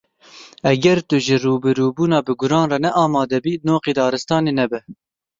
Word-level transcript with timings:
Eger 0.71 0.99
tu 1.09 1.15
ji 1.25 1.35
rûbirûbûna 1.43 2.19
bi 2.25 2.33
guran 2.39 2.65
re 2.71 2.77
ne 2.83 2.89
amade 3.03 3.39
bî, 3.43 3.53
noqî 3.67 3.91
daristanê 3.99 4.53
nebe. 4.59 4.79